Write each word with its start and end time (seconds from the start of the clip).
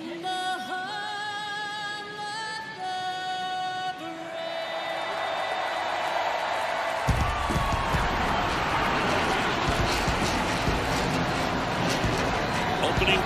Opening 0.00 0.22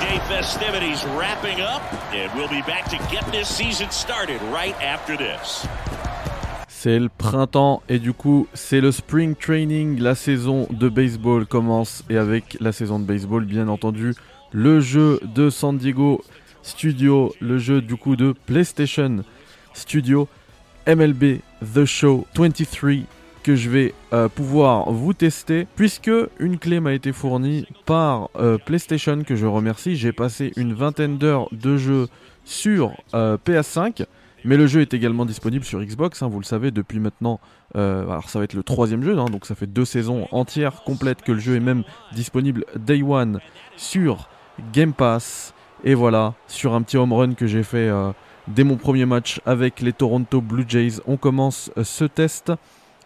day 0.01 0.19
festivities 0.27 1.05
wrapping 1.17 1.61
up, 1.61 1.81
and 2.13 2.29
we'll 2.35 2.49
be 2.49 2.63
back 2.63 2.87
to 2.87 2.97
get 3.09 3.25
this 3.31 3.49
season 3.49 3.89
started 3.93 4.43
right 4.53 4.75
after 4.83 5.17
this. 5.17 5.65
C'est 6.67 6.99
le 6.99 7.09
printemps 7.09 7.85
et 7.89 8.01
du 8.01 8.13
coup 8.13 8.49
c'est 8.53 8.81
le 8.81 8.91
spring 8.91 9.37
training, 9.37 10.01
la 10.01 10.17
saison 10.17 10.67
de 10.71 10.89
baseball 10.89 11.47
commence 11.47 12.03
et 12.11 12.19
avec 12.19 12.57
la 12.61 12.73
saison 12.73 12.99
de 12.99 13.05
baseball 13.05 13.45
bien 13.45 13.69
entendu 13.69 14.15
le 14.51 14.81
jeu 14.81 15.21
de 15.23 15.51
San 15.51 15.79
Diego 15.79 16.21
Studio, 16.65 17.35
le 17.41 17.59
jeu 17.59 17.83
du 17.83 17.95
coup 17.95 18.17
de 18.17 18.35
PlayStation 18.47 19.23
Studio 19.75 20.29
MLB 20.87 21.41
The 21.75 21.85
Show 21.85 22.27
23 22.35 22.91
que 23.43 23.55
je 23.55 23.69
vais 23.69 23.93
euh, 24.15 24.31
pouvoir 24.31 24.91
vous 24.91 25.13
tester 25.13 25.67
puisque 25.77 26.11
une 26.39 26.59
clé 26.59 26.81
m'a 26.81 26.95
été 26.95 27.13
fournie 27.13 27.67
par 27.85 28.31
euh, 28.37 28.57
PlayStation 28.57 29.23
que 29.25 29.37
je 29.37 29.45
remercie. 29.45 29.95
J'ai 29.95 30.13
passé 30.13 30.53
une 30.57 30.73
vingtaine 30.73 31.19
d'heures 31.19 31.49
de 31.53 31.77
jeu 31.77 32.09
sur 32.47 32.97
euh, 33.13 33.37
PS5 33.45 34.07
mais 34.47 34.57
le 34.57 34.67
jeu 34.67 34.81
est 34.81 34.95
également 34.95 35.27
disponible 35.27 35.65
sur 35.65 35.81
Xbox, 35.81 36.23
hein, 36.23 36.29
vous 36.29 36.39
le 36.39 36.45
savez, 36.45 36.71
depuis 36.71 36.99
maintenant. 36.99 37.41
Alors 37.75 38.29
ça 38.29 38.39
va 38.39 38.45
être 38.45 38.53
le 38.53 38.63
troisième 38.63 39.03
jeu, 39.03 39.19
hein, 39.19 39.25
donc 39.25 39.47
ça 39.47 39.55
fait 39.55 39.67
deux 39.67 39.87
saisons 39.87 40.29
entières 40.33 40.83
complètes 40.85 41.23
que 41.23 41.33
le 41.33 41.41
jeu 41.41 41.57
est 41.57 41.61
même 41.61 41.83
disponible 42.13 42.67
Day 42.77 43.03
One 43.03 43.41
sur 43.79 44.29
Game 44.75 44.93
Pass. 44.93 45.54
Et 45.87 45.93
voilà, 45.93 46.33
sur 46.49 46.73
un 46.73 46.81
petit 46.81 46.97
home 46.97 47.13
run 47.13 47.35
que 47.35 47.47
j'ai 47.47 47.63
fait 47.63 47.89
euh, 47.91 48.11
dès 48.49 48.65
mon 48.65 48.77
premier 48.77 49.05
match 49.05 49.43
avec 49.45 49.83
les 49.83 49.93
Toronto 49.93 50.41
Blue 50.41 50.65
Jays, 50.67 51.03
on 51.07 51.19
commence 51.19 51.71
euh, 51.77 51.85
ce 51.85 52.07
test 52.07 52.51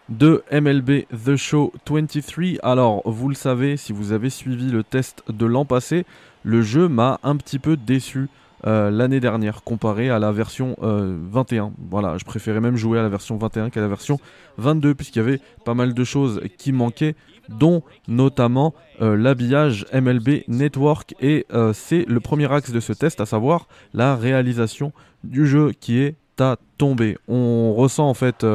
de 0.09 0.45
MLB 0.53 1.07
The 1.13 1.35
Show 1.35 1.73
23. 1.91 2.61
Alors, 2.63 3.03
vous 3.05 3.29
le 3.29 3.35
savez, 3.35 3.77
si 3.77 3.93
vous 3.93 4.13
avez 4.13 4.31
suivi 4.31 4.71
le 4.71 4.85
test 4.85 5.25
de 5.29 5.45
l'an 5.45 5.65
passé, 5.65 6.07
le 6.45 6.63
jeu 6.63 6.87
m'a 6.87 7.19
un 7.25 7.37
petit 7.37 7.59
peu 7.59 7.77
déçu. 7.77 8.29
Euh, 8.67 8.91
l'année 8.91 9.21
dernière 9.21 9.63
comparé 9.63 10.11
à 10.11 10.19
la 10.19 10.33
version 10.33 10.77
21. 10.81 11.67
Euh, 11.67 11.69
voilà, 11.91 12.19
je 12.19 12.25
préférais 12.25 12.61
même 12.61 12.77
jouer 12.77 12.99
à 12.99 13.03
la 13.03 13.09
version 13.09 13.37
21 13.37 13.71
qu'à 13.71 13.81
la 13.81 13.89
version 13.89 14.19
22 14.59 14.95
puisqu'il 14.95 15.19
y 15.19 15.23
avait 15.23 15.41
pas 15.65 15.75
mal 15.75 15.95
de 15.95 16.05
choses 16.05 16.41
qui 16.57 16.73
manquaient 16.73 17.15
dont 17.49 17.83
notamment 18.09 18.75
euh, 19.01 19.17
l'habillage 19.17 19.87
MLB 19.93 20.43
Network 20.49 21.15
et 21.21 21.47
c'est 21.73 22.05
le 22.09 22.21
premier 22.21 22.53
axe 22.53 22.73
de 22.73 22.81
ce 22.81 22.93
test 22.93 23.21
à 23.21 23.27
savoir 23.27 23.69
la 23.95 24.17
réalisation 24.17 24.93
du 25.25 25.47
jeu 25.47 25.73
qui 25.79 26.01
est 26.01 26.17
à 26.41 26.57
tomber. 26.79 27.17
On 27.27 27.75
ressent 27.75 28.09
en 28.09 28.15
fait 28.15 28.47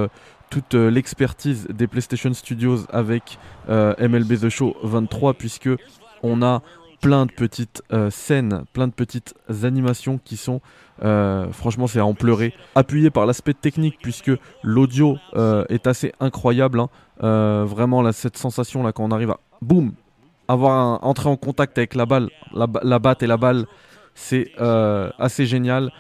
toute 0.50 0.74
l'expertise 0.74 1.68
des 1.68 1.88
PlayStation 1.88 2.34
Studios 2.34 2.86
avec 2.90 3.40
MLB 3.68 4.40
The 4.40 4.50
Show 4.50 4.76
23 4.84 5.34
puisque 5.34 5.70
on 6.22 6.42
a 6.42 6.62
plein 7.04 7.26
de 7.26 7.34
petites 7.34 7.84
euh, 7.92 8.10
scènes, 8.10 8.64
plein 8.72 8.88
de 8.88 8.94
petites 8.94 9.36
animations 9.64 10.20
qui 10.24 10.38
sont, 10.38 10.62
euh, 11.04 11.52
franchement, 11.52 11.86
c'est 11.86 12.00
à 12.00 12.06
en 12.06 12.14
pleurer. 12.14 12.54
Appuyé 12.76 13.10
par 13.10 13.26
l'aspect 13.26 13.54
technique, 13.54 13.98
puisque 14.02 14.32
l'audio 14.64 15.18
euh, 15.36 15.66
est 15.68 15.86
assez 15.86 16.14
incroyable. 16.22 16.80
Hein. 16.80 17.66
vraiment, 17.66 18.10
cette 18.14 18.38
sensation 18.38 18.84
là 18.84 18.94
quand 18.94 19.04
on 19.04 19.12
arrive 19.12 19.32
à, 19.32 19.40
boum, 19.62 19.92
avoir 20.48 21.04
entrer 21.04 21.28
en 21.28 21.36
contact 21.36 21.78
avec 21.78 21.94
la 21.94 22.06
balle, 22.06 22.30
la, 22.54 23.00
batte 23.00 23.22
et 23.22 23.28
la 23.28 23.38
balle, 23.38 23.66
c'est 24.16 24.54
assez 24.58 25.46
génial. 25.46 25.92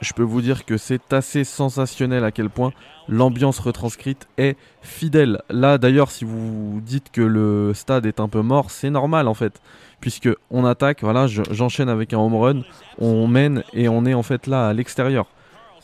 Je 0.00 0.12
peux 0.12 0.22
vous 0.22 0.40
dire 0.40 0.64
que 0.64 0.76
c'est 0.76 1.12
assez 1.12 1.44
sensationnel 1.44 2.24
à 2.24 2.30
quel 2.30 2.48
point 2.48 2.72
l'ambiance 3.08 3.58
retranscrite 3.58 4.26
est 4.38 4.56
fidèle. 4.82 5.42
Là 5.50 5.78
d'ailleurs 5.78 6.10
si 6.10 6.24
vous 6.24 6.80
dites 6.82 7.10
que 7.12 7.20
le 7.20 7.74
stade 7.74 8.06
est 8.06 8.20
un 8.20 8.28
peu 8.28 8.40
mort, 8.40 8.70
c'est 8.70 8.90
normal 8.90 9.28
en 9.28 9.34
fait. 9.34 9.60
Puisque 10.00 10.28
on 10.50 10.64
attaque, 10.64 11.02
voilà, 11.02 11.26
j'enchaîne 11.26 11.88
avec 11.88 12.12
un 12.12 12.18
home 12.18 12.36
run, 12.36 12.62
on 12.98 13.26
mène 13.26 13.62
et 13.72 13.88
on 13.88 14.04
est 14.04 14.14
en 14.14 14.22
fait 14.22 14.46
là 14.46 14.68
à 14.68 14.72
l'extérieur. 14.72 15.26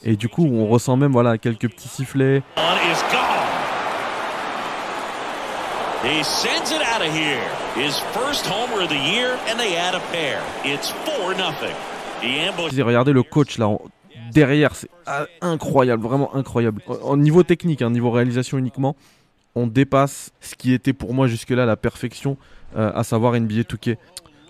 Et 0.03 0.17
du 0.17 0.29
coup 0.29 0.47
on 0.47 0.67
ressent 0.67 0.97
même 0.97 1.13
voilà 1.13 1.39
quelques 1.39 1.69
petits 1.69 1.89
sifflets. 1.89 2.43
He 6.05 6.25
sends 6.25 6.73
it 6.73 6.83
out 6.83 7.01
of 7.01 7.15
here. 7.15 7.41
His 7.77 8.01
first 8.13 8.45
homer 8.45 8.83
of 8.83 8.89
the 8.89 8.99
year, 8.99 9.39
and 9.49 9.57
they 9.57 9.77
add 9.77 9.95
a 9.95 10.01
pair. 10.11 10.43
It's 10.65 10.91
4 11.07 11.35
nothing. 11.37 11.77
Regardez 12.83 13.13
le 13.13 13.23
coach 13.23 13.59
là 13.59 13.69
derrière, 14.33 14.75
c'est 14.75 14.89
incroyable, 15.41 16.03
vraiment 16.03 16.35
incroyable. 16.35 16.83
Au 17.03 17.17
niveau 17.17 17.43
technique, 17.43 17.83
hein, 17.83 17.91
niveau 17.91 18.11
réalisation 18.11 18.59
uniquement, 18.59 18.97
on 19.55 19.67
dépasse 19.67 20.33
ce 20.41 20.55
qui 20.55 20.73
était 20.73 20.93
pour 20.93 21.15
moi 21.15 21.27
jusque-là 21.27 21.67
la 21.67 21.77
perfection, 21.77 22.37
euh, 22.77 22.91
à 22.95 23.05
savoir 23.05 23.39
NBA 23.39 23.63
2K. 23.63 23.97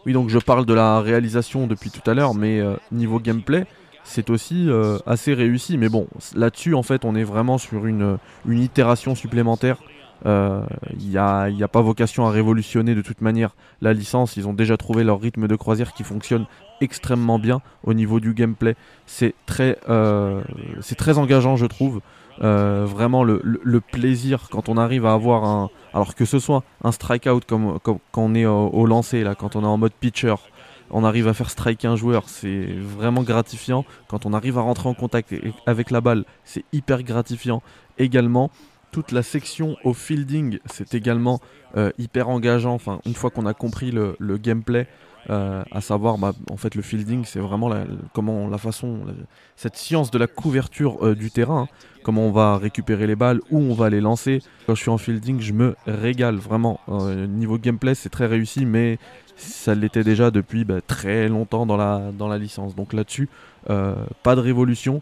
Oui, 0.06 0.12
donc 0.12 0.28
je 0.28 0.38
parle 0.38 0.66
de 0.66 0.74
la 0.74 1.00
réalisation 1.00 1.66
depuis 1.66 1.90
tout 1.90 2.08
à 2.08 2.14
l'heure, 2.14 2.34
mais 2.34 2.60
euh, 2.60 2.76
niveau 2.90 3.20
gameplay, 3.20 3.66
c'est 4.04 4.30
aussi 4.30 4.68
euh, 4.68 4.98
assez 5.06 5.34
réussi. 5.34 5.78
Mais 5.78 5.88
bon, 5.88 6.06
là-dessus, 6.34 6.74
en 6.74 6.82
fait, 6.82 7.04
on 7.04 7.14
est 7.14 7.24
vraiment 7.24 7.58
sur 7.58 7.86
une, 7.86 8.18
une 8.46 8.60
itération 8.60 9.14
supplémentaire 9.14 9.78
il 10.24 10.28
euh, 10.28 10.62
n'y 10.98 11.16
a, 11.16 11.68
pas 11.68 11.80
vocation 11.80 12.26
à 12.26 12.30
révolutionner 12.30 12.94
de 12.94 13.02
toute 13.02 13.20
manière 13.20 13.54
la 13.80 13.92
licence. 13.92 14.36
Ils 14.36 14.46
ont 14.46 14.52
déjà 14.52 14.76
trouvé 14.76 15.04
leur 15.04 15.20
rythme 15.20 15.48
de 15.48 15.56
croisière 15.56 15.92
qui 15.94 16.04
fonctionne 16.04 16.46
extrêmement 16.80 17.38
bien 17.38 17.60
au 17.84 17.94
niveau 17.94 18.20
du 18.20 18.34
gameplay. 18.34 18.76
C'est 19.06 19.34
très, 19.46 19.78
euh, 19.88 20.42
engageant, 21.16 21.56
je 21.56 21.66
trouve. 21.66 22.00
Euh, 22.42 22.86
vraiment 22.86 23.24
le, 23.24 23.80
plaisir 23.80 24.48
quand 24.50 24.70
on 24.70 24.78
arrive 24.78 25.04
à 25.04 25.12
avoir 25.12 25.44
un. 25.44 25.70
Alors 25.92 26.14
que 26.14 26.24
ce 26.24 26.38
soit 26.38 26.62
un 26.82 26.90
strikeout 26.90 27.44
comme, 27.46 27.78
quand 27.80 28.00
on 28.16 28.34
est 28.34 28.46
au, 28.46 28.86
lancer, 28.86 29.24
quand 29.38 29.54
on 29.54 29.62
est 29.62 29.66
en 29.66 29.76
mode 29.76 29.92
pitcher, 29.92 30.34
on 30.90 31.04
arrive 31.04 31.28
à 31.28 31.34
faire 31.34 31.50
strike 31.50 31.84
un 31.84 31.96
joueur, 31.96 32.28
c'est 32.28 32.66
vraiment 32.78 33.22
gratifiant. 33.22 33.84
Quand 34.08 34.24
on 34.24 34.32
arrive 34.32 34.56
à 34.56 34.62
rentrer 34.62 34.88
en 34.88 34.94
contact 34.94 35.34
avec 35.66 35.90
la 35.90 36.00
balle, 36.00 36.24
c'est 36.44 36.64
hyper 36.72 37.02
gratifiant 37.02 37.62
également 37.98 38.50
toute 38.92 39.10
la 39.10 39.22
section 39.22 39.76
au 39.84 39.94
fielding, 39.94 40.58
c'est 40.66 40.94
également 40.94 41.40
euh, 41.76 41.90
hyper 41.98 42.28
engageant. 42.28 42.78
Une 43.06 43.14
fois 43.14 43.30
qu'on 43.30 43.46
a 43.46 43.54
compris 43.54 43.90
le, 43.90 44.14
gameplay, 44.36 44.86
euh, 45.30 45.64
à 45.72 45.80
savoir, 45.80 46.18
bah, 46.18 46.32
en 46.50 46.58
fait, 46.58 46.74
le 46.74 46.82
fielding, 46.82 47.24
c'est 47.24 47.40
vraiment 47.40 47.68
la, 47.70 48.58
façon, 48.58 49.00
cette 49.56 49.76
science 49.76 50.10
de 50.10 50.18
la 50.18 50.26
couverture 50.26 51.04
euh, 51.04 51.14
du 51.14 51.30
terrain, 51.30 51.62
hein. 51.62 51.74
comment 52.02 52.26
on 52.26 52.32
va 52.32 52.58
récupérer 52.58 53.06
les 53.06 53.16
balles, 53.16 53.40
où 53.50 53.58
on 53.58 53.72
va 53.72 53.88
les 53.88 54.02
lancer. 54.02 54.42
Quand 54.66 54.74
je 54.74 54.82
suis 54.82 54.90
en 54.90 54.98
fielding, 54.98 55.40
je 55.40 55.54
me 55.54 55.74
régale 55.86 56.36
vraiment. 56.36 56.78
niveau 56.88 57.58
gameplay, 57.58 57.94
c'est 57.94 58.10
très 58.10 58.26
réussi, 58.26 58.66
mais 58.66 58.98
ça 59.36 59.74
l'était 59.74 60.04
déjà 60.04 60.30
depuis 60.30 60.64
bah, 60.64 60.82
très 60.86 61.28
longtemps 61.28 61.64
dans 61.64 61.78
la 62.28 62.38
licence. 62.38 62.76
Donc 62.76 62.92
là-dessus, 62.92 63.30
pas 63.66 64.36
de 64.36 64.40
révolution 64.40 65.00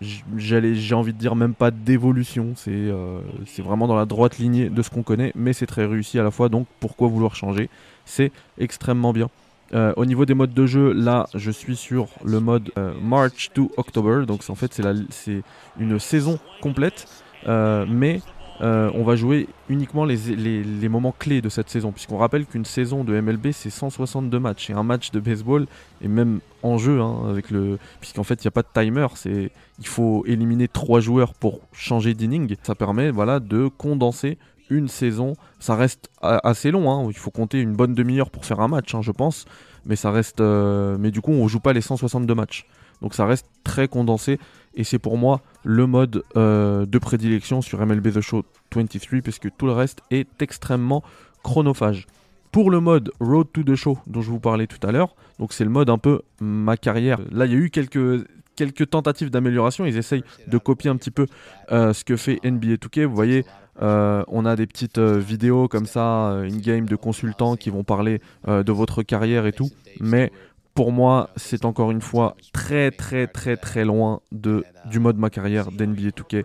j'ai 0.00 0.94
envie 0.94 1.12
de 1.12 1.18
dire 1.18 1.36
même 1.36 1.54
pas 1.54 1.70
d'évolution, 1.70 2.54
euh, 2.68 3.20
c'est 3.46 3.62
vraiment 3.62 3.86
dans 3.86 3.96
la 3.96 4.06
droite 4.06 4.38
lignée 4.38 4.70
de 4.70 4.82
ce 4.82 4.90
qu'on 4.90 5.02
connaît, 5.02 5.32
mais 5.34 5.52
c'est 5.52 5.66
très 5.66 5.84
réussi 5.84 6.18
à 6.18 6.22
la 6.22 6.30
fois, 6.30 6.48
donc 6.48 6.66
pourquoi 6.80 7.08
vouloir 7.08 7.34
changer? 7.34 7.68
C'est 8.06 8.32
extrêmement 8.58 9.12
bien. 9.12 9.28
Euh, 9.72 9.92
au 9.96 10.04
niveau 10.04 10.24
des 10.24 10.34
modes 10.34 10.54
de 10.54 10.66
jeu, 10.66 10.92
là 10.92 11.28
je 11.34 11.50
suis 11.50 11.76
sur 11.76 12.08
le 12.24 12.40
mode 12.40 12.72
euh, 12.78 12.92
March 13.00 13.50
to 13.54 13.70
October, 13.76 14.26
donc 14.26 14.42
en 14.48 14.54
fait 14.54 14.72
c'est 15.10 15.42
une 15.78 15.98
saison 15.98 16.38
complète, 16.60 17.06
mais 17.46 18.20
on 18.62 19.04
va 19.04 19.16
jouer 19.16 19.48
uniquement 19.68 20.06
les, 20.06 20.88
moments 20.88 21.14
clés 21.16 21.42
de 21.42 21.50
cette 21.50 21.68
saison, 21.68 21.92
puisqu'on 21.92 22.18
rappelle 22.18 22.46
qu'une 22.46 22.64
saison 22.64 23.04
de 23.04 23.20
MLB 23.20 23.52
c'est 23.52 23.70
162 23.70 24.38
matchs, 24.38 24.70
et 24.70 24.72
un 24.72 24.82
match 24.82 25.10
de 25.10 25.20
baseball, 25.20 25.66
et 26.02 26.08
même 26.08 26.40
en 26.62 26.78
jeu, 26.78 27.00
hein, 27.00 27.22
avec 27.28 27.50
le, 27.50 27.78
puisqu'en 28.00 28.24
fait 28.24 28.42
il 28.42 28.46
n'y 28.46 28.48
a 28.48 28.52
pas 28.52 28.62
de 28.62 28.68
timer, 28.72 29.06
c'est, 29.14 29.50
il 29.78 29.86
faut 29.86 30.24
éliminer 30.26 30.68
trois 30.68 31.00
joueurs 31.00 31.34
pour 31.34 31.60
changer 31.72 32.14
d'inning, 32.14 32.54
ça 32.62 32.74
permet 32.74 33.10
voilà, 33.10 33.40
de 33.40 33.68
condenser 33.68 34.38
une 34.68 34.88
saison, 34.88 35.34
ça 35.58 35.74
reste 35.74 36.10
assez 36.20 36.70
long, 36.70 36.90
hein. 36.90 37.06
il 37.08 37.16
faut 37.16 37.30
compter 37.30 37.60
une 37.60 37.74
bonne 37.74 37.94
demi-heure 37.94 38.30
pour 38.30 38.44
faire 38.44 38.60
un 38.60 38.68
match, 38.68 38.94
hein, 38.94 39.02
je 39.02 39.10
pense, 39.10 39.46
mais 39.84 39.96
ça 39.96 40.10
reste, 40.10 40.40
euh, 40.40 40.96
mais 40.98 41.10
du 41.10 41.20
coup 41.20 41.32
on 41.32 41.48
joue 41.48 41.60
pas 41.60 41.72
les 41.72 41.80
162 41.80 42.34
matchs, 42.34 42.66
donc 43.02 43.14
ça 43.14 43.26
reste 43.26 43.46
très 43.64 43.88
condensé, 43.88 44.38
et 44.74 44.84
c'est 44.84 44.98
pour 44.98 45.18
moi 45.18 45.40
le 45.64 45.86
mode 45.86 46.22
euh, 46.36 46.86
de 46.86 46.98
prédilection 46.98 47.62
sur 47.62 47.84
MLB 47.84 48.12
The 48.12 48.20
Show 48.20 48.44
23 48.74 49.20
parce 49.22 49.38
que 49.38 49.48
tout 49.48 49.66
le 49.66 49.72
reste 49.72 50.00
est 50.10 50.40
extrêmement 50.40 51.02
chronophage. 51.42 52.06
Pour 52.52 52.70
le 52.70 52.80
mode 52.80 53.12
Road 53.20 53.46
to 53.52 53.62
the 53.62 53.76
Show 53.76 53.98
dont 54.06 54.22
je 54.22 54.30
vous 54.30 54.40
parlais 54.40 54.66
tout 54.66 54.84
à 54.86 54.90
l'heure, 54.90 55.14
donc 55.38 55.52
c'est 55.52 55.64
le 55.64 55.70
mode 55.70 55.88
un 55.88 55.98
peu 55.98 56.22
ma 56.40 56.76
carrière. 56.76 57.20
Là, 57.30 57.46
il 57.46 57.52
y 57.52 57.54
a 57.54 57.58
eu 57.58 57.70
quelques 57.70 58.26
quelques 58.56 58.90
tentatives 58.90 59.30
d'amélioration. 59.30 59.86
Ils 59.86 59.96
essayent 59.96 60.24
de 60.46 60.58
copier 60.58 60.90
un 60.90 60.96
petit 60.96 61.10
peu 61.10 61.26
ce 61.70 62.04
que 62.04 62.16
fait 62.16 62.40
NBA 62.44 62.74
2K. 62.74 63.04
Vous 63.04 63.14
voyez, 63.14 63.44
on 63.80 64.44
a 64.44 64.56
des 64.56 64.66
petites 64.66 64.98
vidéos 64.98 65.68
comme 65.68 65.86
ça, 65.86 66.42
une 66.44 66.60
game 66.60 66.86
de 66.86 66.96
consultants 66.96 67.56
qui 67.56 67.70
vont 67.70 67.84
parler 67.84 68.20
de 68.46 68.72
votre 68.72 69.02
carrière 69.02 69.46
et 69.46 69.52
tout. 69.52 69.70
Mais 70.00 70.30
pour 70.74 70.92
moi, 70.92 71.30
c'est 71.36 71.64
encore 71.64 71.90
une 71.90 72.02
fois 72.02 72.36
très 72.52 72.90
très 72.90 73.26
très 73.26 73.56
très 73.56 73.84
loin 73.84 74.20
de, 74.32 74.64
du 74.86 74.98
mode 74.98 75.16
ma 75.16 75.30
carrière 75.30 75.70
d'NBA 75.70 76.10
2K. 76.10 76.44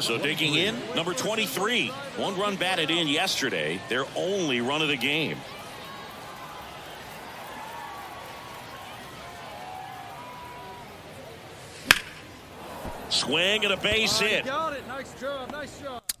So 0.00 0.18
digging 0.18 0.54
in, 0.54 0.74
number 0.94 1.12
23. 1.12 1.88
One 2.18 2.38
run 2.38 2.56
batted 2.56 2.90
in 2.90 3.08
yesterday, 3.08 3.78
their 3.88 4.04
only 4.16 4.60
run 4.60 4.82
of 4.82 4.88
the 4.88 4.96
game. 4.96 5.36
Swing 13.08 13.64
and 13.64 13.72
a 13.72 13.76
base 13.76 14.18
hit. 14.20 14.44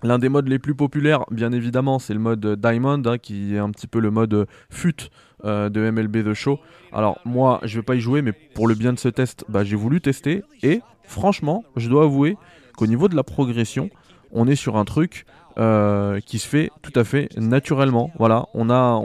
L'un 0.02 0.18
des 0.18 0.28
modes 0.28 0.48
les 0.48 0.58
plus 0.58 0.74
populaires, 0.74 1.24
bien 1.30 1.52
évidemment, 1.52 1.98
c'est 1.98 2.14
le 2.14 2.20
mode 2.20 2.60
Diamond, 2.60 3.02
hein, 3.06 3.18
qui 3.18 3.54
est 3.54 3.58
un 3.58 3.70
petit 3.70 3.86
peu 3.86 3.98
le 4.00 4.10
mode 4.10 4.46
FUT 4.70 5.10
euh, 5.44 5.68
de 5.68 5.90
MLB 5.90 6.24
The 6.24 6.34
Show. 6.34 6.60
Alors 6.92 7.18
moi, 7.24 7.60
je 7.64 7.76
vais 7.76 7.82
pas 7.82 7.94
y 7.94 8.00
jouer, 8.00 8.22
mais 8.22 8.32
pour 8.32 8.68
le 8.68 8.74
bien 8.74 8.92
de 8.92 8.98
ce 8.98 9.08
test, 9.08 9.44
bah, 9.48 9.64
j'ai 9.64 9.76
voulu 9.76 10.00
tester. 10.00 10.42
Et 10.62 10.80
franchement, 11.04 11.64
je 11.76 11.88
dois 11.88 12.04
avouer 12.04 12.36
qu'au 12.76 12.86
niveau 12.86 13.08
de 13.08 13.16
la 13.16 13.22
progression, 13.22 13.90
on 14.32 14.46
est 14.46 14.56
sur 14.56 14.76
un 14.76 14.84
truc 14.84 15.26
euh, 15.58 16.20
qui 16.20 16.38
se 16.38 16.46
fait 16.46 16.70
tout 16.82 16.92
à 16.94 17.04
fait 17.04 17.28
naturellement. 17.36 18.10
Voilà, 18.18 18.46
on 18.54 18.70
a, 18.70 19.00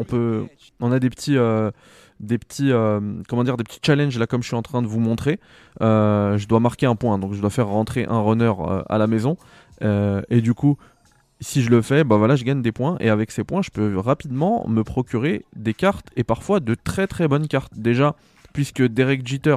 des 0.99 1.09
petits, 1.09 1.37
euh, 1.37 1.71
des 2.19 2.37
petits, 2.37 2.65
dire, 2.65 3.57
des 3.57 3.63
petits 3.63 3.79
challenges 3.83 4.17
là, 4.17 4.27
comme 4.27 4.41
je 4.43 4.47
suis 4.47 4.55
en 4.55 4.61
train 4.61 4.81
de 4.81 4.87
vous 4.87 4.99
montrer. 4.99 5.39
je 5.79 6.47
dois 6.47 6.59
marquer 6.59 6.85
un 6.85 6.95
point, 6.95 7.17
donc 7.17 7.33
je 7.33 7.41
dois 7.41 7.49
faire 7.49 7.67
rentrer 7.67 8.05
un 8.05 8.21
runner 8.21 8.53
à 8.87 8.97
la 8.97 9.07
maison. 9.07 9.37
et 9.81 10.41
du 10.41 10.53
coup, 10.53 10.77
si 11.41 11.63
je 11.63 11.69
le 11.71 11.81
fais, 11.81 12.03
bah 12.03 12.17
voilà, 12.17 12.35
je 12.35 12.43
gagne 12.43 12.61
des 12.61 12.71
points 12.71 12.97
et 12.99 13.09
avec 13.09 13.31
ces 13.31 13.43
points, 13.43 13.63
je 13.63 13.71
peux 13.71 13.97
rapidement 13.97 14.65
me 14.67 14.83
procurer 14.83 15.43
des 15.55 15.73
cartes 15.73 16.07
et 16.15 16.23
parfois 16.23 16.59
de 16.59 16.75
très 16.75 17.07
très 17.07 17.27
bonnes 17.27 17.47
cartes. 17.47 17.73
Déjà, 17.75 18.15
puisque 18.53 18.83
Derek 18.83 19.27
Jeter 19.27 19.55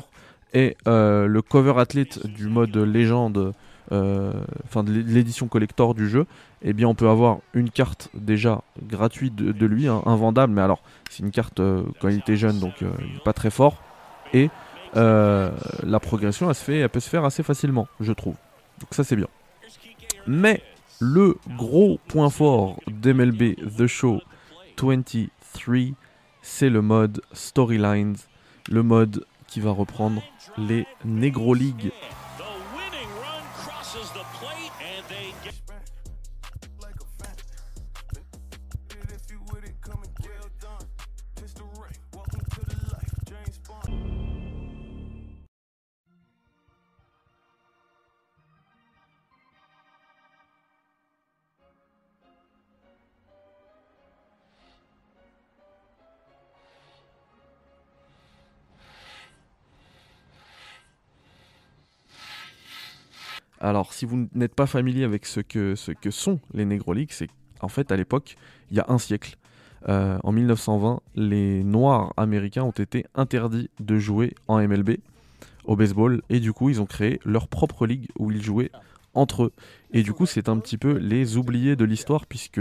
est 0.55 0.77
euh, 0.89 1.27
le 1.27 1.43
cover 1.43 1.75
athlete 1.77 2.27
du 2.27 2.49
mode 2.49 2.77
légende, 2.77 3.37
euh, 3.37 3.53
enfin 3.91 4.83
de 4.83 4.93
l'édition 4.93 5.49
collector 5.49 5.95
du 5.95 6.09
jeu, 6.09 6.27
eh 6.63 6.73
bien 6.73 6.89
on 6.89 6.95
peut 6.95 7.09
avoir 7.09 7.39
une 7.53 7.71
carte 7.71 8.09
déjà 8.15 8.63
gratuite 8.83 9.35
de, 9.37 9.67
lui, 9.67 9.89
hein, 9.89 10.03
invendable, 10.07 10.53
mais 10.53 10.63
alors 10.63 10.83
c'est 11.11 11.23
une 11.23 11.31
carte 11.31 11.61
euh, 11.61 11.83
quand 12.01 12.09
il 12.09 12.19
était 12.19 12.37
jeune, 12.37 12.59
donc 12.59 12.85
pas 13.25 13.33
très 13.33 13.51
fort. 13.51 13.83
Et 14.33 14.51
la 14.95 16.01
progression, 16.01 16.49
elle, 16.49 16.55
se 16.55 16.65
fait, 16.65 16.79
elle 16.79 16.89
peut 16.89 17.01
se 17.01 17.09
faire 17.09 17.25
assez 17.25 17.43
facilement, 17.43 17.89
je 18.01 18.13
trouve. 18.13 18.37
Donc 18.81 18.89
ça 18.93 19.05
c'est 19.05 19.17
bien. 19.17 19.29
Mais 20.27 20.63
le 21.01 21.37
gros 21.57 21.99
point 22.09 22.31
fort 22.31 22.81
d'MLB 22.87 23.57
The 23.77 23.87
Show 23.87 24.21
23, 24.81 25.95
c'est 26.43 26.71
le 26.71 26.83
mode 26.83 27.21
Storylines, 27.33 28.17
le 28.71 28.83
mode 28.83 29.27
qui 29.47 29.61
va 29.61 29.71
reprendre 29.71 30.23
les 30.59 30.87
Negro 31.05 31.55
League 31.55 31.93
Alors, 63.65 63.95
si 63.95 64.05
vous 64.05 64.29
n'êtes 64.35 64.55
pas 64.55 64.67
familier 64.67 65.05
avec 65.05 65.25
ce 65.25 65.41
que, 65.41 65.75
ce 65.75 65.91
que 65.91 66.11
sont 66.11 66.39
les 66.53 66.67
Negro 66.67 66.93
Leagues, 66.93 67.13
c'est 67.13 67.31
en 67.63 67.69
fait 67.69 67.91
à 67.93 67.97
l'époque, 67.97 68.37
il 68.71 68.77
y 68.77 68.81
a 68.81 68.85
un 68.89 68.99
siècle, 68.99 69.39
euh, 69.89 70.19
en 70.23 70.33
1920, 70.33 71.01
les 71.15 71.65
Noirs 71.65 72.13
américains 72.19 72.63
ont 72.63 72.73
été 72.73 73.07
interdits 73.15 73.71
de 73.81 73.99
jouer 73.99 74.35
en 74.49 74.59
MLB, 74.59 74.99
au 75.65 75.77
baseball, 75.77 76.21
et 76.29 76.41
du 76.41 76.53
coup, 76.53 76.69
ils 76.69 76.83
ont 76.83 76.85
créé 76.85 77.21
leur 77.25 77.49
propre 77.49 77.87
ligue 77.87 78.09
où 78.19 78.31
ils 78.31 78.43
jouaient 78.43 78.71
entre 79.15 79.45
eux. 79.45 79.53
Et 79.95 80.03
du 80.03 80.13
coup, 80.13 80.27
c'est 80.27 80.51
un 80.51 80.59
petit 80.59 80.77
peu 80.77 80.99
les 80.99 81.39
oubliés 81.39 81.75
de 81.75 81.87
l'histoire, 81.87 82.27
puisque 82.27 82.61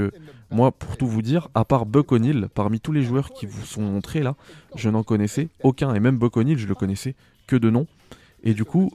moi, 0.51 0.71
pour 0.71 0.95
tout 0.95 1.07
vous 1.07 1.21
dire, 1.21 1.49
à 1.53 1.65
part 1.65 1.85
Buck 1.85 2.13
O'Neill, 2.13 2.47
parmi 2.53 2.79
tous 2.79 2.93
les 2.93 3.03
joueurs 3.03 3.31
qui 3.31 3.45
vous 3.45 3.65
sont 3.65 3.81
montrés 3.81 4.23
là, 4.23 4.37
je 4.77 4.89
n'en 4.89 5.03
connaissais 5.03 5.49
aucun. 5.63 5.93
Et 5.95 5.99
même 5.99 6.17
Buck 6.17 6.37
O'Neill, 6.37 6.57
je 6.57 6.67
le 6.67 6.75
connaissais 6.75 7.15
que 7.45 7.57
de 7.57 7.69
nom. 7.69 7.87
Et 8.45 8.53
du 8.53 8.63
coup, 8.63 8.91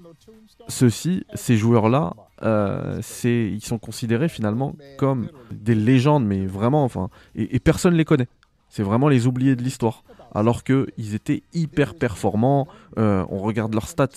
ceux-ci, 0.67 1.25
ces 1.35 1.57
joueurs-là, 1.57 2.15
euh, 2.43 3.01
ils 3.25 3.65
sont 3.65 3.79
considérés 3.79 4.29
finalement 4.29 4.77
comme 4.97 5.29
des 5.51 5.75
légendes, 5.75 6.25
mais 6.25 6.47
vraiment, 6.47 6.85
enfin, 6.85 7.09
et, 7.35 7.59
personne 7.59 7.93
ne 7.93 7.99
les 7.99 8.05
connaît. 8.05 8.29
C'est 8.69 8.83
vraiment 8.83 9.09
les 9.09 9.27
oubliés 9.27 9.57
de 9.57 9.63
l'histoire. 9.63 10.05
Alors 10.35 10.63
qu'ils 10.63 11.15
étaient 11.15 11.43
hyper 11.55 11.95
performants, 11.95 12.69
euh, 12.99 13.25
on 13.31 13.39
regarde 13.39 13.73
leurs 13.73 13.89
stats, 13.89 14.09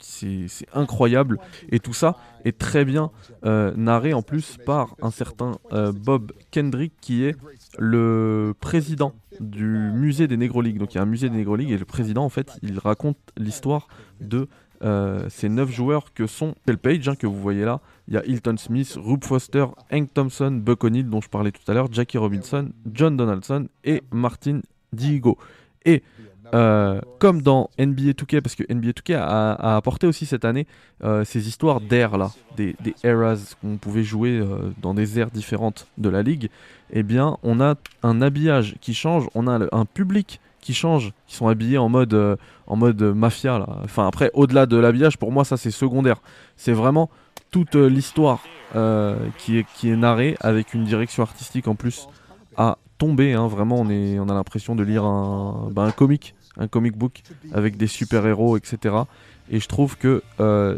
c'est 0.00 0.48
incroyable. 0.72 1.38
Et 1.70 1.80
tout 1.80 1.92
ça 1.92 2.16
est 2.46 2.56
très 2.56 2.86
bien 2.86 3.10
euh, 3.44 3.72
narré 3.76 4.14
en 4.14 4.22
plus 4.22 4.56
par 4.64 4.96
un 5.02 5.10
certain 5.10 5.52
Bob 5.70 6.32
Kendrick 6.50 6.94
qui 7.02 7.24
est 7.24 7.36
le 7.78 8.54
président 8.58 9.12
du 9.38 9.66
musée 9.66 10.28
des 10.28 10.38
Negro. 10.38 10.62
Donc 10.62 10.94
il 10.94 10.96
y 10.96 10.98
a 10.98 11.02
un 11.02 11.06
musée 11.06 11.28
des 11.28 11.36
Negro 11.36 11.58
et 11.58 11.76
le 11.76 11.84
président 11.84 12.24
en 12.24 12.30
fait 12.30 12.58
il 12.62 12.78
raconte 12.78 13.18
l'histoire 13.36 13.88
de 14.20 14.48
euh, 14.82 15.26
ces 15.28 15.48
9 15.48 15.70
joueurs 15.70 16.14
que 16.14 16.26
sont 16.26 16.54
Tel 16.64 16.78
Page, 16.78 17.08
hein, 17.08 17.14
que 17.14 17.26
vous 17.26 17.40
voyez 17.40 17.64
là. 17.64 17.80
Il 18.08 18.14
y 18.14 18.16
a 18.16 18.24
Hilton 18.24 18.56
Smith, 18.56 18.96
Rube 18.98 19.24
Foster, 19.24 19.66
Hank 19.92 20.12
Thompson, 20.14 20.50
Buck 20.50 20.84
O'Neill, 20.84 21.08
dont 21.08 21.20
je 21.20 21.28
parlais 21.28 21.52
tout 21.52 21.70
à 21.70 21.74
l'heure, 21.74 21.92
Jackie 21.92 22.18
Robinson, 22.18 22.70
John 22.92 23.16
Donaldson 23.16 23.68
et 23.84 24.02
Martin 24.10 24.60
Diego. 24.92 25.36
Et 25.84 26.02
euh, 26.54 27.00
comme 27.18 27.42
dans 27.42 27.70
NBA 27.78 28.12
2K, 28.12 28.40
parce 28.40 28.54
que 28.54 28.64
NBA 28.72 28.90
2K 28.90 29.16
a, 29.16 29.76
apporté 29.76 30.06
aussi 30.06 30.26
cette 30.26 30.44
année 30.44 30.66
euh, 31.04 31.24
ces 31.24 31.46
histoires 31.46 31.80
d'air 31.80 32.18
là, 32.18 32.32
des, 32.56 32.74
eras 33.04 33.54
qu'on 33.60 33.76
pouvait 33.76 34.02
jouer 34.02 34.42
dans 34.82 34.94
des 34.94 35.20
aires 35.20 35.30
différentes 35.30 35.86
de 35.98 36.08
la 36.08 36.22
ligue, 36.22 36.48
eh 36.92 37.02
bien 37.02 37.36
on 37.42 37.60
a 37.60 37.76
un 38.02 38.22
habillage 38.22 38.76
qui 38.80 38.94
change, 38.94 39.28
on 39.34 39.46
a 39.46 39.68
un 39.70 39.84
public 39.84 40.40
qui 40.60 40.74
changent, 40.74 41.12
qui 41.26 41.36
sont 41.36 41.48
habillés 41.48 41.78
en 41.78 41.88
mode, 41.88 42.14
euh, 42.14 42.36
mode 42.68 43.02
mafia. 43.02 43.58
Là. 43.58 43.66
Enfin, 43.84 44.06
après, 44.06 44.30
au-delà 44.34 44.66
de 44.66 44.76
l'habillage, 44.76 45.18
pour 45.18 45.32
moi, 45.32 45.44
ça 45.44 45.56
c'est 45.56 45.70
secondaire. 45.70 46.20
C'est 46.56 46.72
vraiment 46.72 47.10
toute 47.50 47.74
euh, 47.76 47.88
l'histoire 47.88 48.40
euh, 48.76 49.16
qui, 49.38 49.58
est, 49.58 49.66
qui 49.74 49.90
est 49.90 49.96
narrée 49.96 50.36
avec 50.40 50.74
une 50.74 50.84
direction 50.84 51.22
artistique 51.22 51.68
en 51.68 51.74
plus 51.74 52.08
à 52.56 52.78
tomber. 52.98 53.32
Hein. 53.32 53.48
Vraiment, 53.48 53.76
on, 53.80 53.90
est, 53.90 54.18
on 54.18 54.28
a 54.28 54.34
l'impression 54.34 54.74
de 54.74 54.82
lire 54.82 55.04
un, 55.04 55.68
ben, 55.72 55.84
un 55.84 55.92
comic, 55.92 56.34
un 56.56 56.68
comic 56.68 56.96
book 56.96 57.22
avec 57.52 57.76
des 57.76 57.86
super-héros, 57.86 58.56
etc. 58.56 58.94
Et 59.50 59.58
je 59.58 59.66
trouve 59.66 59.96
que 59.96 60.22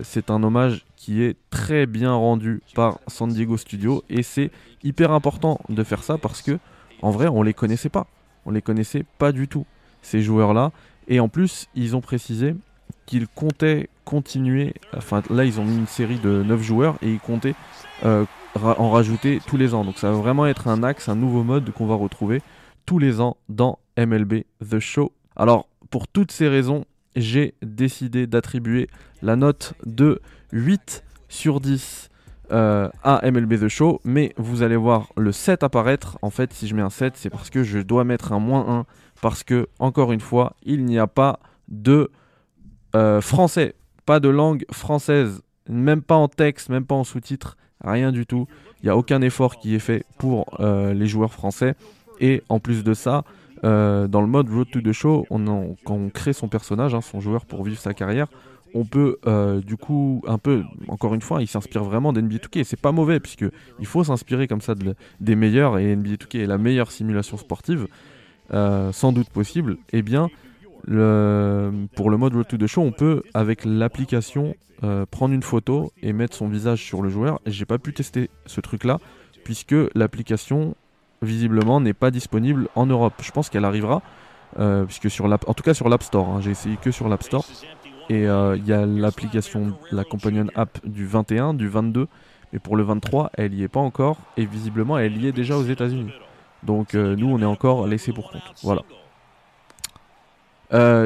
c'est 0.03 0.31
un 0.31 0.43
hommage 0.43 0.87
qui 0.97 1.23
est 1.23 1.37
très 1.51 1.85
bien 1.85 2.15
rendu 2.15 2.63
par 2.75 3.01
San 3.07 3.29
Diego 3.29 3.59
Studio. 3.59 4.03
Et 4.09 4.23
c'est 4.23 4.51
hyper 4.83 5.11
important 5.11 5.61
de 5.69 5.83
faire 5.85 6.05
ça 6.05 6.17
parce 6.17 6.41
que, 6.41 6.59
en 7.03 7.11
vrai, 7.11 7.27
on 7.27 7.43
les 7.43 7.53
connaissait 7.53 7.91
pas. 7.91 8.07
On 8.47 8.51
les 8.51 8.63
connaissait 8.63 9.05
pas 9.19 9.33
du 9.33 9.49
tout, 9.49 9.67
ces 10.03 10.23
joueurs-là. 10.23 10.73
Et 11.09 11.21
en 11.21 11.29
plus, 11.29 11.69
ils 11.75 11.97
ont 11.97 12.01
précisé 12.01 12.55
qu'ils 13.07 13.29
comptaient 13.29 13.89
continuer. 14.05 14.75
Enfin, 14.97 15.23
là, 15.31 15.45
ils 15.45 15.61
ont 15.61 15.65
mis 15.65 15.77
une 15.77 15.87
série 15.87 16.19
de 16.19 16.43
9 16.43 16.63
joueurs 16.63 16.97
et 17.03 17.11
ils 17.11 17.21
comptaient 17.21 17.55
euh, 18.05 18.25
en 18.55 18.91
rajouter 18.91 19.41
tous 19.47 19.57
les 19.57 19.75
ans. 19.75 19.85
Donc, 19.85 19.99
ça 19.99 20.11
va 20.11 20.17
vraiment 20.17 20.47
être 20.47 20.69
un 20.69 20.83
axe, 20.83 21.09
un 21.09 21.17
nouveau 21.17 21.43
mode 21.43 21.71
qu'on 21.73 21.87
va 21.87 21.95
retrouver 21.95 22.43
tous 22.87 22.99
les 22.99 23.21
ans 23.21 23.37
dans 23.49 23.79
MLB 23.97 24.45
The 24.69 24.79
Show. 24.79 25.13
Alors, 25.37 25.69
pour 25.91 26.09
toutes 26.09 26.33
ces 26.33 26.49
raisons, 26.49 26.85
j'ai 27.17 27.55
décidé 27.63 28.27
d'attribuer 28.27 28.89
la 29.21 29.37
note 29.37 29.75
de 29.85 30.21
8 30.53 31.05
sur 31.29 31.61
10 31.61 32.11
euh, 32.53 32.89
à 33.03 33.29
MLB 33.31 33.61
The 33.61 33.69
Show, 33.69 34.01
mais 34.05 34.33
vous 34.37 34.63
allez 34.63 34.77
voir 34.77 35.09
le 35.17 35.33
7 35.33 35.63
apparaître. 35.63 36.19
En 36.23 36.31
fait, 36.31 36.53
si 36.53 36.67
je 36.69 36.75
mets 36.75 36.83
un 36.83 36.91
7, 36.91 37.15
c'est 37.17 37.31
parce 37.31 37.51
que 37.51 37.63
je 37.63 37.79
dois 37.79 38.05
mettre 38.05 38.33
un 38.33 38.39
moins 38.39 38.69
1, 38.69 38.87
parce 39.21 39.43
que, 39.43 39.69
encore 39.79 40.13
une 40.13 40.21
fois, 40.21 40.55
il 40.63 40.85
n'y 40.85 40.99
a 40.99 41.07
pas 41.07 41.41
de 41.69 42.11
euh, 42.95 43.21
français, 43.21 43.75
pas 44.05 44.21
de 44.21 44.29
langue 44.29 44.65
française, 44.71 45.43
même 45.69 46.03
pas 46.03 46.17
en 46.17 46.29
texte, 46.29 46.69
même 46.69 46.85
pas 46.85 46.95
en 46.95 47.05
sous-titres, 47.05 47.57
rien 47.83 48.13
du 48.13 48.27
tout. 48.27 48.47
Il 48.83 48.87
n'y 48.87 48.91
a 48.91 48.97
aucun 48.97 49.23
effort 49.23 49.57
qui 49.57 49.75
est 49.75 49.81
fait 49.81 50.05
pour 50.19 50.47
euh, 50.61 50.93
les 50.93 51.07
joueurs 51.07 51.33
français. 51.33 51.75
Et 52.21 52.43
en 52.49 52.61
plus 52.61 52.85
de 52.85 52.95
ça, 52.95 53.25
euh, 53.65 54.09
dans 54.09 54.21
le 54.21 54.27
mode 54.27 54.49
Road 54.51 54.69
to 54.71 54.81
the 54.81 54.93
Show, 54.93 55.27
on 55.31 55.77
quand 55.85 55.95
on 55.95 56.11
crée 56.11 56.33
son 56.33 56.49
personnage, 56.49 56.95
hein, 56.95 57.01
son 57.01 57.21
joueur 57.21 57.47
pour 57.47 57.63
vivre 57.63 57.81
sa 57.81 57.95
carrière, 57.95 58.27
on 58.75 58.85
peut 58.85 59.19
euh, 59.27 59.61
du 59.61 59.77
coup 59.77 60.23
un 60.27 60.39
peu, 60.39 60.63
encore 60.89 61.15
une 61.15 61.21
fois, 61.21 61.43
il 61.43 61.47
s'inspire 61.47 61.85
vraiment 61.85 62.13
d'NBA 62.13 62.37
2K 62.37 62.61
et 62.61 62.65
c'est 62.65 62.81
pas 62.81 62.93
mauvais 62.93 63.21
puisque 63.21 63.45
il 63.79 63.87
faut 63.87 64.05
s'inspirer 64.05 64.49
comme 64.49 64.61
ça 64.61 64.75
des 65.21 65.37
meilleurs 65.37 65.79
et 65.79 65.95
NBA 65.95 66.15
2K 66.15 66.43
est 66.43 66.47
la 66.47 66.59
meilleure 66.59 66.91
simulation 66.91 67.37
sportive, 67.37 67.87
euh, 68.53 68.93
sans 68.93 69.13
doute 69.13 69.31
possible. 69.31 69.79
Eh 69.93 70.03
bien, 70.03 70.29
pour 70.85 70.91
le 72.11 72.17
mode 72.17 72.35
Road 72.35 72.49
to 72.49 72.57
the 72.57 72.67
Show, 72.67 72.83
on 72.83 72.93
peut 72.93 73.23
avec 73.35 73.65
l'application 73.65 74.55
prendre 75.13 75.33
une 75.33 75.45
photo 75.45 75.93
et 76.03 76.13
mettre 76.13 76.35
son 76.37 76.49
visage 76.49 76.83
sur 76.83 77.03
le 77.03 77.09
joueur. 77.09 77.41
Et 77.47 77.53
j'ai 77.53 77.67
pas 77.67 77.79
pu 77.79 77.93
tester 77.93 78.31
ce 78.47 78.61
truc 78.61 78.83
là 78.83 78.99
puisque 79.45 79.75
l'application 79.95 80.75
visiblement 81.23 81.81
n'est 81.81 81.95
pas 81.95 82.11
disponible 82.11 82.69
en 82.75 82.87
Europe. 82.87 83.15
Je 83.23 83.31
pense 83.31 83.49
qu'elle 83.49 83.65
arrivera, 83.65 84.03
euh, 84.59 84.85
puisque 84.85 85.11
sur 85.11 85.27
en 85.27 85.55
tout 85.55 85.63
cas 85.63 85.75
sur 85.75 85.89
l'App 85.89 86.03
Store, 86.03 86.29
hein. 86.29 86.41
j'ai 86.41 86.51
essayé 86.51 86.77
que 86.77 86.91
sur 86.91 87.09
l'App 87.09 87.23
Store. 87.23 87.45
Et 88.09 88.27
euh, 88.27 88.57
il 88.57 88.67
y 88.67 88.73
a 88.73 88.85
l'application, 88.87 89.75
la 89.91 90.05
Companion 90.05 90.47
App 90.55 90.79
du 90.85 91.07
21, 91.07 91.55
du 91.55 91.69
22, 91.69 92.09
mais 92.53 92.59
pour 92.59 92.77
le 92.77 92.83
23, 92.83 93.31
elle 93.35 93.55
y 93.55 93.63
est 93.63 93.69
pas 93.69 93.81
encore, 93.81 94.19
et 94.37 94.45
visiblement 94.45 94.99
elle 94.99 95.17
y 95.17 95.27
est 95.27 95.33
déjà 95.33 95.57
aux 95.57 95.65
États-Unis. 95.65 96.13
Donc 96.63 96.95
euh, 96.95 97.17
nous, 97.17 97.29
on 97.29 97.41
est 97.41 97.47
encore 97.47 97.87
laissé 97.87 98.13
pour 98.13 98.31
compte. 98.31 98.43
Voilà. 98.63 98.83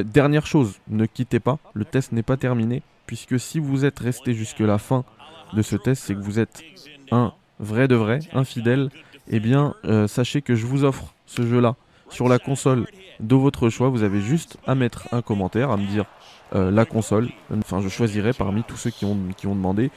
dernière 0.02 0.46
chose, 0.46 0.78
ne 0.88 1.06
quittez 1.06 1.40
pas, 1.40 1.58
le 1.74 1.84
test 1.84 2.12
n'est 2.12 2.22
pas 2.22 2.36
terminé, 2.36 2.82
puisque 3.06 3.38
si 3.38 3.58
vous 3.58 3.84
êtes 3.84 3.98
resté 3.98 4.34
jusque 4.34 4.60
la 4.60 4.78
fin 4.78 5.04
de 5.52 5.62
ce 5.62 5.76
test, 5.76 6.04
c'est 6.04 6.14
que 6.14 6.20
vous 6.20 6.38
êtes 6.38 6.62
un 7.10 7.32
vrai 7.60 7.88
de 7.88 7.94
vrai, 7.94 8.18
infidèle 8.32 8.90
eh 9.28 9.40
bien, 9.40 9.74
euh, 9.84 10.06
sachez 10.06 10.42
que 10.42 10.54
je 10.54 10.66
vous 10.66 10.84
offre 10.84 11.14
ce 11.26 11.42
jeu-là 11.42 11.74
sur 12.08 12.28
la 12.28 12.38
console 12.38 12.86
de 13.20 13.34
votre 13.34 13.68
choix. 13.68 13.88
Vous 13.88 14.02
avez 14.02 14.20
juste 14.20 14.58
à 14.66 14.74
mettre 14.74 15.08
un 15.12 15.22
commentaire, 15.22 15.70
à 15.70 15.76
me 15.76 15.86
dire 15.86 16.04
euh, 16.54 16.70
la 16.70 16.84
console. 16.84 17.28
Enfin, 17.56 17.80
je 17.80 17.88
choisirai 17.88 18.32
parmi 18.32 18.62
tous 18.62 18.76
ceux 18.76 18.90
qui 18.90 19.04
ont, 19.04 19.16
demandé 19.44 19.90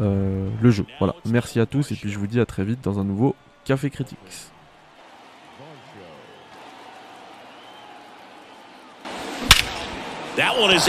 euh, 0.00 0.48
le 0.60 0.70
jeu. 0.70 0.86
Voilà. 0.98 1.14
Merci 1.24 1.60
à 1.60 1.66
tous 1.66 1.92
et 1.92 1.94
puis 1.94 2.10
je 2.10 2.18
vous 2.18 2.26
dis 2.26 2.40
à 2.40 2.46
très 2.46 2.64
vite 2.64 2.80
dans 2.82 2.98
un 2.98 3.04
nouveau 3.04 3.34
Café 3.64 3.90
Critics. 3.90 4.18
That 10.36 10.58
one 10.58 10.72
is. 10.72 10.88